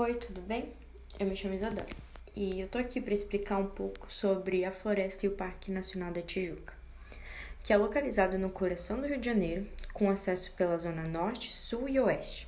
Oi, 0.00 0.14
tudo 0.14 0.40
bem? 0.40 0.72
Eu 1.18 1.26
me 1.26 1.34
chamo 1.34 1.56
Isadora 1.56 1.88
e 2.36 2.60
eu 2.60 2.68
tô 2.68 2.78
aqui 2.78 3.00
para 3.00 3.12
explicar 3.12 3.58
um 3.58 3.66
pouco 3.66 4.06
sobre 4.08 4.64
a 4.64 4.70
floresta 4.70 5.26
e 5.26 5.28
o 5.28 5.32
Parque 5.32 5.72
Nacional 5.72 6.12
da 6.12 6.22
Tijuca, 6.22 6.72
que 7.64 7.72
é 7.72 7.76
localizado 7.76 8.38
no 8.38 8.48
coração 8.48 9.00
do 9.00 9.08
Rio 9.08 9.18
de 9.18 9.26
Janeiro, 9.26 9.66
com 9.92 10.08
acesso 10.08 10.52
pela 10.52 10.78
zona 10.78 11.02
norte, 11.02 11.52
sul 11.52 11.88
e 11.88 11.98
oeste. 11.98 12.46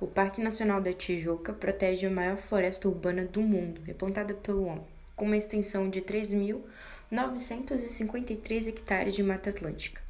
O 0.00 0.06
Parque 0.06 0.40
Nacional 0.40 0.80
da 0.80 0.92
Tijuca 0.92 1.52
protege 1.52 2.06
a 2.06 2.10
maior 2.10 2.36
floresta 2.36 2.86
urbana 2.86 3.24
do 3.24 3.40
mundo, 3.40 3.80
replantada 3.84 4.34
pelo 4.34 4.66
homem, 4.66 4.86
com 5.16 5.24
uma 5.24 5.36
extensão 5.36 5.90
de 5.90 6.02
3.953 6.02 8.68
hectares 8.68 9.16
de 9.16 9.24
Mata 9.24 9.50
Atlântica. 9.50 10.00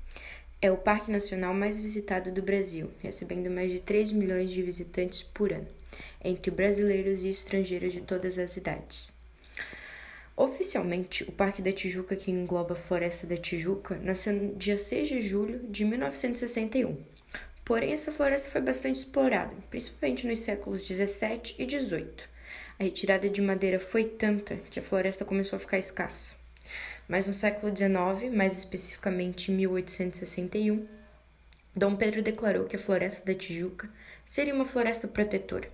É 0.60 0.70
o 0.70 0.76
parque 0.76 1.10
nacional 1.10 1.54
mais 1.54 1.80
visitado 1.80 2.30
do 2.30 2.42
Brasil, 2.42 2.90
recebendo 2.98 3.48
mais 3.48 3.72
de 3.72 3.80
3 3.80 4.12
milhões 4.12 4.50
de 4.50 4.62
visitantes 4.62 5.22
por 5.22 5.54
ano, 5.54 5.68
entre 6.24 6.50
brasileiros 6.50 7.24
e 7.24 7.28
estrangeiros 7.28 7.92
de 7.92 8.00
todas 8.00 8.38
as 8.38 8.56
idades. 8.56 9.12
Oficialmente, 10.36 11.24
o 11.24 11.32
Parque 11.32 11.60
da 11.60 11.72
Tijuca, 11.72 12.16
que 12.16 12.30
engloba 12.30 12.72
a 12.72 12.76
Floresta 12.76 13.26
da 13.26 13.36
Tijuca, 13.36 13.96
nasceu 13.98 14.32
no 14.32 14.54
dia 14.54 14.78
6 14.78 15.08
de 15.08 15.20
julho 15.20 15.60
de 15.68 15.84
1961. 15.84 16.96
Porém, 17.64 17.92
essa 17.92 18.10
floresta 18.10 18.50
foi 18.50 18.60
bastante 18.60 18.96
explorada, 18.96 19.54
principalmente 19.70 20.26
nos 20.26 20.40
séculos 20.40 20.86
17 20.88 21.56
e 21.58 21.66
18. 21.66 22.28
A 22.78 22.84
retirada 22.84 23.28
de 23.28 23.40
madeira 23.40 23.78
foi 23.78 24.04
tanta 24.04 24.56
que 24.56 24.80
a 24.80 24.82
floresta 24.82 25.24
começou 25.24 25.56
a 25.56 25.60
ficar 25.60 25.78
escassa. 25.78 26.34
Mas 27.06 27.26
no 27.26 27.32
século 27.32 27.74
XIX, 27.74 28.34
mais 28.34 28.56
especificamente 28.56 29.52
em 29.52 29.56
1861, 29.56 30.88
Dom 31.74 31.94
Pedro 31.94 32.22
declarou 32.22 32.64
que 32.64 32.76
a 32.76 32.78
floresta 32.78 33.24
da 33.24 33.38
Tijuca 33.38 33.88
seria 34.26 34.54
uma 34.54 34.64
floresta 34.64 35.06
protetora. 35.06 35.70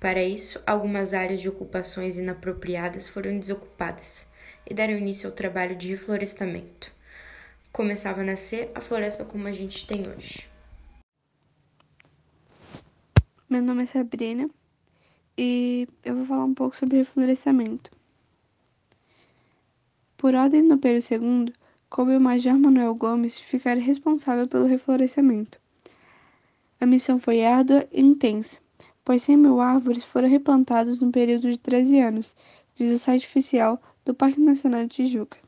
Para 0.00 0.22
isso, 0.22 0.62
algumas 0.64 1.12
áreas 1.12 1.40
de 1.40 1.48
ocupações 1.48 2.16
inapropriadas 2.16 3.08
foram 3.08 3.36
desocupadas 3.38 4.28
e 4.64 4.72
deram 4.72 4.96
início 4.96 5.28
ao 5.28 5.34
trabalho 5.34 5.74
de 5.74 5.88
reflorestamento. 5.88 6.92
Começava 7.72 8.20
a 8.20 8.24
nascer 8.24 8.70
a 8.74 8.80
floresta 8.80 9.24
como 9.24 9.48
a 9.48 9.52
gente 9.52 9.86
tem 9.86 10.02
hoje. 10.08 10.48
Meu 13.48 13.60
nome 13.60 13.82
é 13.82 13.86
Sabrina 13.86 14.48
e 15.36 15.88
eu 16.04 16.14
vou 16.14 16.24
falar 16.26 16.44
um 16.44 16.54
pouco 16.54 16.76
sobre 16.76 16.98
reflorestamento. 16.98 17.90
Por 20.16 20.34
ordem 20.34 20.66
do 20.68 20.78
Pedro 20.78 21.02
II, 21.10 21.52
coube 21.90 22.14
ao 22.14 22.20
Major 22.20 22.58
Manuel 22.58 22.94
Gomes 22.94 23.38
ficar 23.38 23.76
responsável 23.76 24.46
pelo 24.46 24.66
reflorestamento. 24.66 25.58
A 26.80 26.86
missão 26.86 27.18
foi 27.18 27.44
árdua 27.44 27.88
e 27.90 28.00
intensa, 28.00 28.60
pois 29.08 29.22
100 29.22 29.38
mil 29.38 29.58
árvores 29.58 30.04
foram 30.04 30.28
replantadas 30.28 31.00
no 31.00 31.10
período 31.10 31.50
de 31.50 31.56
13 31.56 31.98
anos, 31.98 32.36
diz 32.74 32.92
o 32.92 32.98
site 32.98 33.26
oficial 33.26 33.80
do 34.04 34.12
Parque 34.12 34.38
Nacional 34.38 34.82
de 34.82 34.88
Tijuca. 34.96 35.38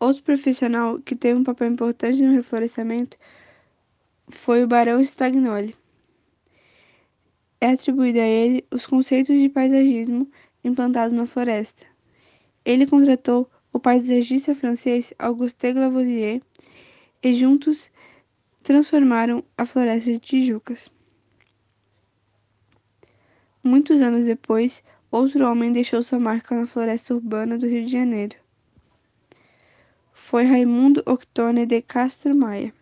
Outro 0.00 0.20
profissional 0.24 0.98
que 0.98 1.14
teve 1.14 1.38
um 1.38 1.44
papel 1.44 1.68
importante 1.68 2.20
no 2.20 2.32
reflorestamento 2.32 3.16
foi 4.28 4.64
o 4.64 4.66
Barão 4.66 5.00
Stragnoli. 5.00 5.76
É 7.60 7.68
atribuído 7.68 8.18
a 8.18 8.26
ele 8.26 8.66
os 8.72 8.84
conceitos 8.84 9.40
de 9.40 9.48
paisagismo 9.48 10.28
implantados 10.64 11.16
na 11.16 11.24
floresta. 11.24 11.86
Ele 12.64 12.84
contratou 12.84 13.48
o 13.72 13.78
paisagista 13.78 14.56
francês 14.56 15.14
Auguste 15.20 15.72
Lavoisier 15.72 16.42
e 17.22 17.32
juntos 17.32 17.92
transformaram 18.60 19.44
a 19.56 19.64
floresta 19.64 20.10
de 20.10 20.18
Tijucas. 20.18 20.90
Muitos 23.62 24.00
anos 24.00 24.24
depois, 24.24 24.82
outro 25.10 25.46
homem 25.46 25.70
deixou 25.70 26.02
sua 26.02 26.18
marca 26.18 26.54
na 26.54 26.66
floresta 26.66 27.14
urbana 27.14 27.58
do 27.58 27.66
Rio 27.66 27.84
de 27.84 27.92
Janeiro. 27.92 28.36
Foi 30.12 30.44
Raimundo 30.44 31.02
Octone 31.04 31.66
de 31.66 31.82
Castro 31.82 32.34
Maia. 32.34 32.72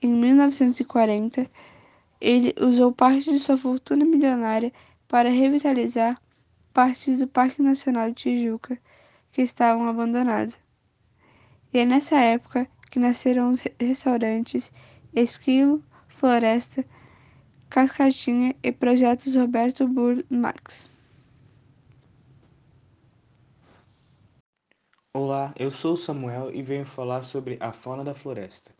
Em 0.00 0.10
1940, 0.10 1.46
ele 2.18 2.54
usou 2.58 2.90
parte 2.90 3.30
de 3.30 3.38
sua 3.38 3.56
fortuna 3.56 4.02
milionária 4.02 4.72
para 5.06 5.28
revitalizar 5.28 6.18
partes 6.72 7.18
do 7.18 7.26
Parque 7.26 7.60
Nacional 7.60 8.08
de 8.08 8.14
Tijuca 8.14 8.78
que 9.30 9.42
estavam 9.42 9.86
abandonados. 9.86 10.56
E 11.70 11.80
é 11.80 11.84
nessa 11.84 12.18
época 12.18 12.66
que 12.90 12.98
nasceram 12.98 13.50
os 13.50 13.62
restaurantes 13.78 14.72
Esquilo, 15.12 15.84
Floresta, 16.08 16.82
Cascatinha 17.70 18.56
e 18.64 18.72
projetos 18.72 19.36
Roberto 19.36 19.86
Burr 19.86 20.24
Max. 20.28 20.90
Olá, 25.14 25.54
eu 25.56 25.70
sou 25.70 25.92
o 25.92 25.96
Samuel 25.96 26.52
e 26.52 26.62
venho 26.62 26.84
falar 26.84 27.22
sobre 27.22 27.56
a 27.60 27.72
fauna 27.72 28.02
da 28.02 28.12
floresta. 28.12 28.74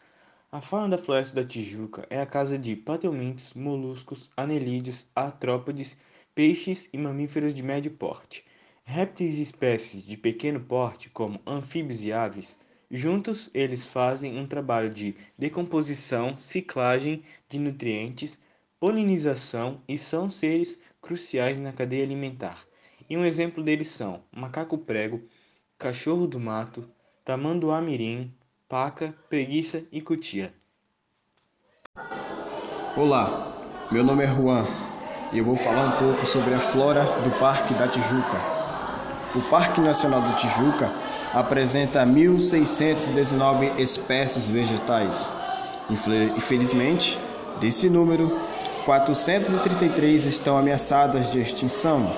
A 0.51 0.61
fauna 0.61 0.89
da 0.89 0.99
floresta 0.99 1.41
da 1.41 1.47
Tijuca 1.47 2.05
é 2.11 2.21
a 2.21 2.27
casa 2.27 2.59
de 2.59 2.75
patelmintos, 2.75 3.55
moluscos, 3.55 4.29
anelídeos, 4.37 5.07
artrópodes 5.15 5.97
peixes 6.35 6.89
e 6.93 6.99
mamíferos 6.99 7.55
de 7.55 7.63
médio 7.63 7.93
porte, 7.93 8.45
répteis 8.83 9.39
e 9.39 9.43
espécies 9.43 10.05
de 10.05 10.17
pequeno 10.17 10.59
porte, 10.59 11.09
como 11.11 11.41
anfíbios 11.47 12.03
e 12.03 12.13
aves. 12.13 12.59
Juntos, 12.91 13.51
eles 13.55 13.87
fazem 13.87 14.37
um 14.37 14.49
trabalho 14.49 14.91
de 14.91 15.15
decomposição, 15.39 16.37
ciclagem 16.37 17.23
de 17.49 17.57
nutrientes, 17.61 18.37
polinização 18.81 19.79
e 19.87 19.99
são 19.99 20.31
seres 20.31 20.81
cruciais 21.03 21.61
na 21.61 21.71
cadeia 21.71 22.03
alimentar. 22.03 22.59
E 23.11 23.17
um 23.17 23.27
exemplo 23.27 23.63
deles 23.63 23.89
são 23.89 24.23
macaco-prego, 24.33 25.21
cachorro 25.79 26.27
do 26.27 26.41
mato, 26.41 26.89
tamanduá-mirim, 27.23 28.33
paca, 28.67 29.15
preguiça 29.29 29.85
e 29.93 30.01
cutia. 30.01 30.55
Olá, 32.97 33.53
meu 33.93 34.03
nome 34.03 34.25
é 34.25 34.27
Juan 34.27 34.65
e 35.31 35.39
eu 35.39 35.45
vou 35.45 35.57
falar 35.57 35.85
um 35.85 35.99
pouco 35.99 36.27
sobre 36.27 36.55
a 36.55 36.61
flora 36.61 37.05
do 37.05 37.39
Parque 37.39 37.75
da 37.75 37.87
Tijuca. 37.87 38.39
O 39.35 39.43
Parque 39.51 39.83
Nacional 39.83 40.23
do 40.23 40.37
Tijuca 40.37 40.91
apresenta 41.35 42.05
1.619 42.07 43.79
espécies 43.79 44.49
vegetais. 44.49 45.31
Infelizmente, 45.91 47.19
desse 47.61 47.91
número, 47.91 48.41
433 48.85 50.27
estão 50.27 50.57
ameaçadas 50.57 51.33
de 51.33 51.41
extinção. 51.41 52.11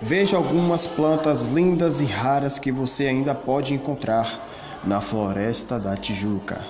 Veja 0.00 0.36
algumas 0.36 0.86
plantas 0.86 1.52
lindas 1.52 2.00
e 2.00 2.04
raras 2.04 2.58
que 2.58 2.70
você 2.70 3.06
ainda 3.06 3.34
pode 3.34 3.74
encontrar 3.74 4.40
na 4.84 5.00
floresta 5.00 5.78
da 5.78 5.96
Tijuca. 5.96 6.64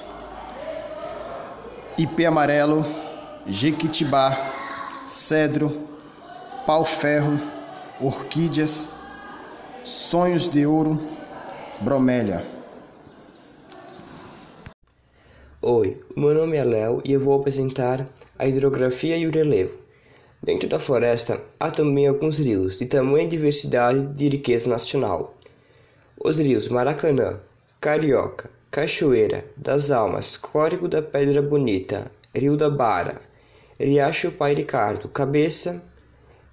Ipê 1.98 2.26
amarelo, 2.26 2.86
jequitibá, 3.46 4.36
cedro, 5.04 5.86
pau-ferro, 6.66 7.38
orquídeas, 8.00 8.88
sonhos 9.84 10.48
de 10.48 10.64
ouro, 10.64 11.02
bromélia. 11.80 12.46
Oi, 15.60 15.96
meu 16.16 16.32
nome 16.32 16.56
é 16.56 16.64
Léo 16.64 17.02
e 17.04 17.12
eu 17.12 17.20
vou 17.20 17.34
apresentar 17.34 18.06
a 18.38 18.46
hidrografia 18.46 19.16
e 19.16 19.26
o 19.26 19.30
relevo. 19.30 19.74
Dentro 20.42 20.68
da 20.68 20.78
floresta 20.78 21.42
há 21.58 21.70
também 21.70 22.06
alguns 22.06 22.38
rios 22.38 22.78
de 22.78 22.86
tamanha 22.86 23.26
diversidade 23.26 24.06
de 24.14 24.28
riqueza 24.28 24.70
nacional. 24.70 25.34
Os 26.16 26.38
rios 26.38 26.68
Maracanã, 26.68 27.40
Carioca, 27.80 28.48
Cachoeira, 28.70 29.44
das 29.56 29.90
Almas, 29.90 30.36
Córrego 30.36 30.86
da 30.86 31.02
Pedra 31.02 31.42
Bonita, 31.42 32.10
Rio 32.34 32.56
da 32.56 32.70
Bara, 32.70 33.20
Riacho 33.80 34.30
Pai 34.30 34.54
Ricardo, 34.54 35.08
Cabeça, 35.08 35.82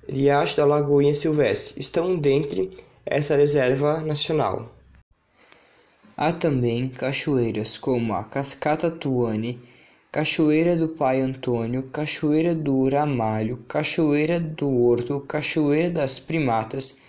Riacho 0.07 0.57
da 0.57 0.65
Lagoinha 0.65 1.13
Silvestre 1.13 1.79
estão 1.79 2.17
dentro 2.17 2.69
essa 3.05 3.35
reserva 3.35 4.01
nacional. 4.01 4.71
Há 6.17 6.31
também 6.31 6.87
cachoeiras 6.87 7.77
como 7.77 8.13
a 8.13 8.23
Cascata 8.23 8.89
Tuane, 8.89 9.59
Cachoeira 10.15 10.77
do 10.77 10.87
Pai 10.87 11.19
Antônio, 11.19 11.89
Cachoeira 11.91 12.55
do 12.55 12.87
Ramalho, 12.87 13.57
Cachoeira 13.67 14.39
do 14.39 14.73
Horto, 14.73 15.19
Cachoeira 15.19 15.89
das 15.89 16.19
Primatas, 16.19 16.99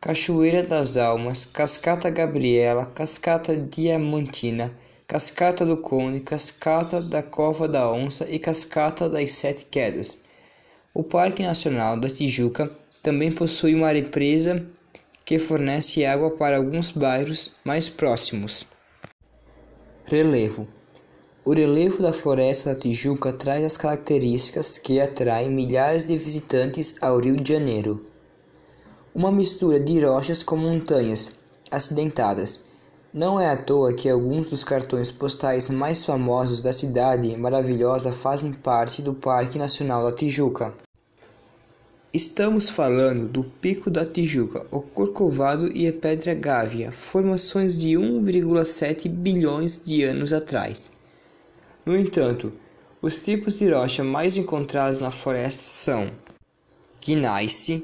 Cachoeira 0.00 0.64
das 0.64 0.96
Almas, 0.96 1.44
Cascata 1.44 2.10
Gabriela, 2.10 2.84
Cascata 2.84 3.56
Diamantina, 3.56 4.74
Cascata 5.06 5.64
do 5.64 5.76
Conde, 5.76 6.18
Cascata 6.18 7.00
da 7.00 7.22
Cova 7.22 7.68
da 7.68 7.88
Onça 7.92 8.26
e 8.28 8.40
Cascata 8.40 9.08
das 9.08 9.30
Sete 9.34 9.64
Quedas. 9.66 10.22
O 10.92 11.04
Parque 11.04 11.44
Nacional 11.44 11.96
da 11.96 12.10
Tijuca 12.10 12.68
também 13.00 13.30
possui 13.30 13.72
uma 13.72 13.92
represa 13.92 14.66
que 15.24 15.38
fornece 15.38 16.04
água 16.04 16.32
para 16.32 16.56
alguns 16.56 16.90
bairros 16.90 17.54
mais 17.64 17.88
próximos. 17.88 18.66
Relevo: 20.06 20.66
O 21.48 21.54
relevo 21.54 22.02
da 22.02 22.12
Floresta 22.12 22.74
da 22.74 22.78
Tijuca 22.78 23.32
traz 23.32 23.64
as 23.64 23.74
características 23.74 24.76
que 24.76 25.00
atraem 25.00 25.50
milhares 25.50 26.04
de 26.04 26.14
visitantes 26.18 26.96
ao 27.00 27.18
Rio 27.18 27.36
de 27.36 27.54
Janeiro. 27.54 28.04
Uma 29.14 29.32
mistura 29.32 29.80
de 29.80 29.98
rochas 30.04 30.42
com 30.42 30.56
montanhas 30.56 31.36
acidentadas. 31.70 32.64
Não 33.14 33.40
é 33.40 33.48
à 33.48 33.56
toa 33.56 33.94
que 33.94 34.10
alguns 34.10 34.48
dos 34.48 34.62
cartões 34.62 35.10
postais 35.10 35.70
mais 35.70 36.04
famosos 36.04 36.60
da 36.62 36.70
cidade 36.70 37.34
maravilhosa 37.34 38.12
fazem 38.12 38.52
parte 38.52 39.00
do 39.00 39.14
Parque 39.14 39.56
Nacional 39.56 40.02
da 40.02 40.14
Tijuca. 40.14 40.74
Estamos 42.12 42.68
falando 42.68 43.26
do 43.26 43.42
Pico 43.42 43.90
da 43.90 44.04
Tijuca, 44.04 44.66
o 44.70 44.82
Corcovado 44.82 45.74
e 45.74 45.88
a 45.88 45.94
Pedra 45.94 46.34
Gávea, 46.34 46.92
formações 46.92 47.78
de 47.78 47.92
1,7 47.92 49.08
bilhões 49.08 49.82
de 49.82 50.02
anos 50.02 50.30
atrás. 50.30 50.97
No 51.88 51.96
entanto, 51.96 52.52
os 53.00 53.24
tipos 53.24 53.58
de 53.58 53.72
rocha 53.72 54.04
mais 54.04 54.36
encontrados 54.36 55.00
na 55.00 55.10
floresta 55.10 55.62
são 55.62 56.10
gneiss, 57.00 57.82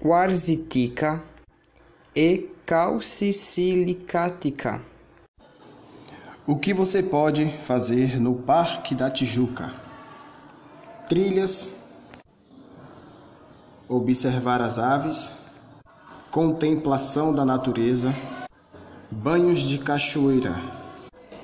quarzitica 0.00 1.22
e 2.12 2.50
calcisilicática. 2.66 4.82
O 6.44 6.56
que 6.56 6.74
você 6.74 7.04
pode 7.04 7.56
fazer 7.58 8.20
no 8.20 8.34
Parque 8.34 8.96
da 8.96 9.08
Tijuca? 9.08 9.72
Trilhas 11.08 11.84
observar 13.88 14.60
as 14.60 14.76
aves, 14.76 15.34
contemplação 16.32 17.32
da 17.32 17.44
natureza, 17.44 18.12
banhos 19.08 19.60
de 19.60 19.78
cachoeira, 19.78 20.83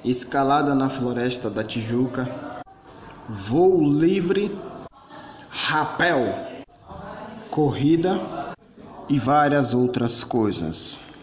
escalada 0.04 0.74
na 0.74 0.88
floresta 0.88 1.50
da 1.50 1.62
Tijuca, 1.62 2.28
voo 3.28 3.82
livre, 3.82 4.56
rapel, 5.48 6.64
corrida 7.50 8.18
e 9.08 9.18
várias 9.18 9.74
outras 9.74 10.24
coisas. 10.24 11.00